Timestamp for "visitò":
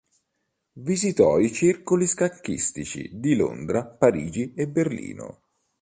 0.79-1.37